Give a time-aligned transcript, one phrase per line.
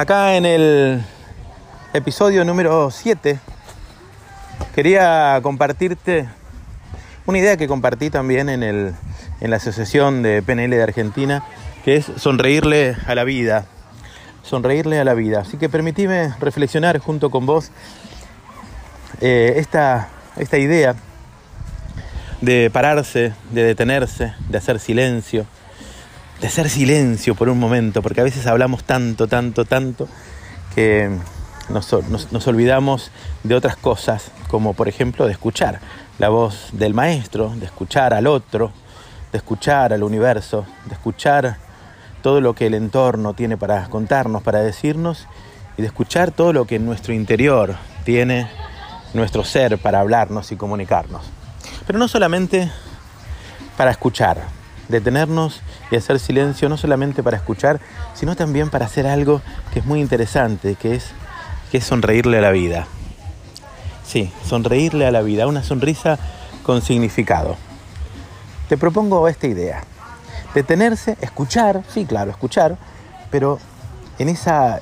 [0.00, 1.04] Acá en el
[1.92, 3.38] episodio número 7
[4.74, 6.26] quería compartirte
[7.26, 8.94] una idea que compartí también en, el,
[9.42, 11.44] en la Asociación de PNL de Argentina,
[11.84, 13.66] que es sonreírle a la vida.
[14.42, 15.40] Sonreírle a la vida.
[15.40, 17.70] Así que permitime reflexionar junto con vos
[19.20, 20.08] eh, esta,
[20.38, 20.94] esta idea
[22.40, 25.44] de pararse, de detenerse, de hacer silencio,
[26.40, 30.08] de hacer silencio por un momento, porque a veces hablamos tanto, tanto, tanto,
[30.74, 31.10] que
[31.68, 33.10] nos, olvidamos
[33.42, 35.80] de otras cosas, como por ejemplo de escuchar
[36.18, 38.72] la voz del maestro, de escuchar al otro,
[39.32, 41.58] de escuchar al universo, de escuchar
[42.22, 45.26] todo lo que el entorno tiene para contarnos, para decirnos,
[45.76, 48.48] y de escuchar todo lo que en nuestro interior tiene
[49.14, 51.22] nuestro ser para hablarnos y comunicarnos.
[51.86, 52.70] Pero no solamente
[53.76, 54.59] para escuchar,
[54.90, 57.80] detenernos y hacer silencio, no solamente para escuchar,
[58.14, 59.40] sino también para hacer algo
[59.72, 61.12] que es muy interesante, que es,
[61.70, 62.86] que es sonreírle a la vida.
[64.04, 66.18] Sí, sonreírle a la vida, una sonrisa
[66.62, 67.56] con significado.
[68.68, 69.84] Te propongo esta idea.
[70.54, 72.76] Detenerse, escuchar, sí, claro, escuchar,
[73.30, 73.58] pero
[74.18, 74.80] en esa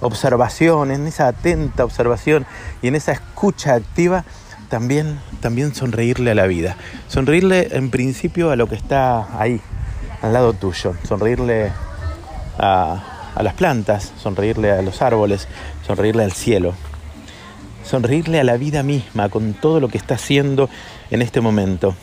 [0.00, 2.46] observación, en esa atenta observación
[2.82, 4.24] y en esa escucha activa,
[4.68, 6.76] también, también sonreírle a la vida.
[7.08, 9.60] Sonreírle en principio a lo que está ahí,
[10.22, 10.94] al lado tuyo.
[11.06, 11.72] Sonreírle
[12.58, 13.02] a,
[13.40, 15.48] las plantas, sonreírle a los árboles,
[15.86, 16.74] sonreírle al cielo.
[17.84, 20.68] Sonreírle a la vida misma con todo lo que está haciendo
[21.10, 21.94] en este momento.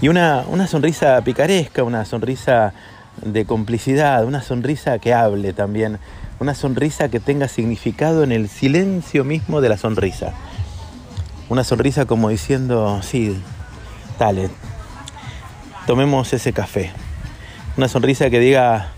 [0.00, 2.74] Y una, una sonrisa picaresca, una sonrisa
[3.22, 5.98] de complicidad, una sonrisa que hable también,
[6.38, 10.34] una sonrisa que tenga significado en el silencio mismo de la sonrisa.
[11.48, 13.40] Una sonrisa como diciendo, sí,
[14.18, 14.50] dale,
[15.86, 16.90] tomemos ese café.
[17.76, 18.88] Una sonrisa que diga,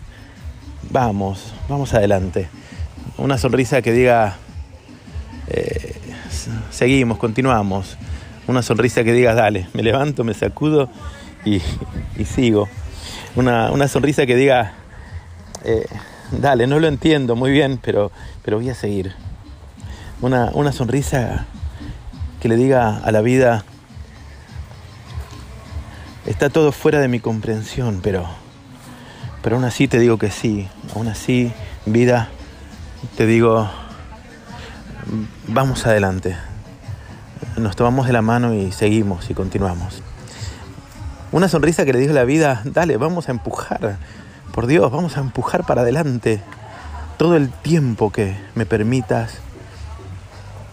[0.90, 2.48] vamos, vamos adelante.
[3.18, 4.36] Una sonrisa que diga,
[5.48, 5.94] eh,
[6.70, 7.98] seguimos, continuamos.
[8.46, 10.88] Una sonrisa que diga, dale, me levanto, me sacudo
[11.44, 11.60] y,
[12.24, 12.66] sigo.
[13.36, 14.72] Una, una, sonrisa que diga,
[15.64, 15.84] eh,
[16.32, 18.10] dale, no lo entiendo muy bien, pero,
[18.42, 19.12] pero voy a seguir.
[20.22, 21.46] Una, una sonrisa
[22.40, 23.64] que le diga a la vida,
[26.26, 28.26] está todo fuera de mi comprensión, pero,
[29.42, 31.52] pero aún así te digo que sí, aún así,
[31.84, 32.28] vida,
[33.16, 33.68] te digo,
[35.48, 36.36] vamos adelante,
[37.56, 40.02] nos tomamos de la mano y seguimos y continuamos.
[41.32, 43.98] Una sonrisa que le digo a la vida, dale, vamos a empujar,
[44.52, 46.40] por Dios, vamos a empujar para adelante
[47.16, 49.38] todo el tiempo que me permitas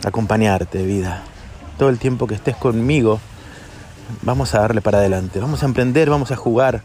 [0.04, 1.24] acompañarte, vida
[1.78, 3.19] todo el tiempo que estés conmigo,
[4.22, 6.81] vamos a darle para adelante, vamos a emprender, vamos a jugar.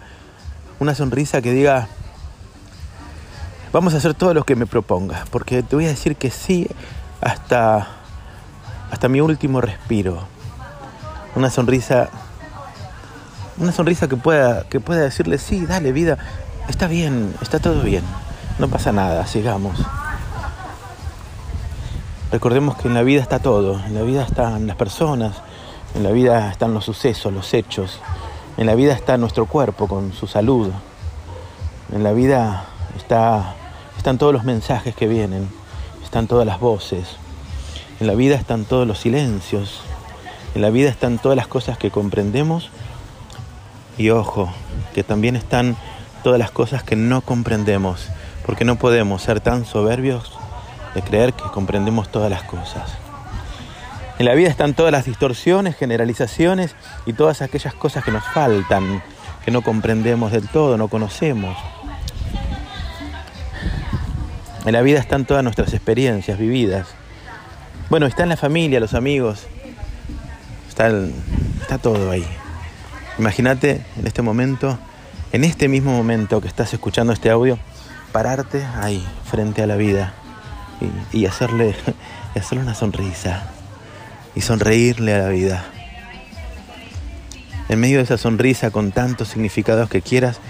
[0.78, 1.88] Una sonrisa que diga,
[3.72, 6.68] vamos a hacer todo lo que me propongas, porque te voy a decir que sí
[7.20, 7.88] hasta,
[8.90, 10.24] hasta mi último respiro.
[11.36, 12.08] Una sonrisa,
[13.58, 16.18] una sonrisa que pueda, que pueda decirle, sí, dale vida,
[16.68, 18.02] está bien, está todo bien,
[18.58, 19.78] no pasa nada, sigamos.
[22.32, 25.42] Recordemos que en la vida está todo, en la vida están las personas,
[25.96, 27.98] en la vida están los sucesos, los hechos,
[28.56, 30.70] en la vida está nuestro cuerpo con su salud,
[31.92, 33.56] en la vida está,
[33.96, 35.48] están todos los mensajes que vienen,
[36.04, 37.16] están todas las voces,
[37.98, 39.80] en la vida están todos los silencios,
[40.54, 42.70] en la vida están todas las cosas que comprendemos.
[43.98, 44.48] Y ojo,
[44.94, 45.76] que también están
[46.22, 48.06] todas las cosas que no comprendemos,
[48.46, 50.39] porque no podemos ser tan soberbios
[50.94, 52.90] de creer que comprendemos todas las cosas.
[54.18, 56.74] En la vida están todas las distorsiones, generalizaciones
[57.06, 59.02] y todas aquellas cosas que nos faltan,
[59.44, 61.56] que no comprendemos del todo, no conocemos.
[64.66, 66.88] En la vida están todas nuestras experiencias vividas.
[67.88, 69.46] Bueno, está en la familia, los amigos,
[70.68, 70.90] está,
[71.62, 72.26] está todo ahí.
[73.18, 74.78] Imagínate en este momento,
[75.32, 77.58] en este mismo momento que estás escuchando este audio,
[78.12, 80.12] pararte ahí, frente a la vida
[81.12, 81.74] y, hacerle,
[82.34, 83.50] hacerle una sonrisa
[84.34, 85.64] y sonreírle a la vida.
[87.68, 90.40] En medio de esa sonrisa con tantos significados que quieras,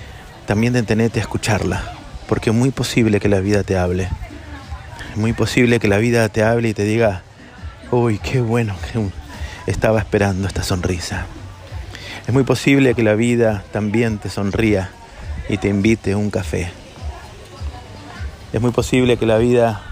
[0.46, 1.82] también detenete a escucharla,
[2.28, 4.08] porque es muy posible que la vida te hable.
[5.10, 7.22] Es muy posible que la vida te hable y te diga,
[7.90, 11.26] uy, qué bueno que estaba esperando esta sonrisa.
[12.26, 14.90] Es muy posible que la vida también te sonría
[15.48, 16.70] y te invite a un café.
[18.52, 19.82] Es muy posible que la vida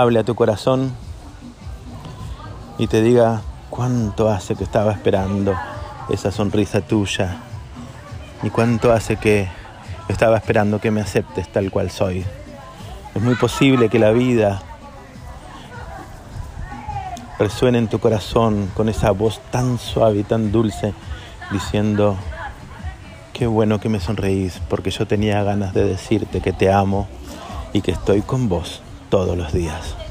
[0.00, 0.92] hable a tu corazón
[2.78, 5.54] y te diga cuánto hace que estaba esperando
[6.08, 7.36] esa sonrisa tuya
[8.42, 9.48] y cuánto hace que
[10.08, 12.24] estaba esperando que me aceptes tal cual soy.
[13.14, 14.62] Es muy posible que la vida
[17.38, 20.92] resuene en tu corazón con esa voz tan suave y tan dulce
[21.52, 22.16] diciendo,
[23.32, 27.06] qué bueno que me sonreís porque yo tenía ganas de decirte que te amo
[27.72, 28.83] y que estoy con vos
[29.14, 30.03] todos los días.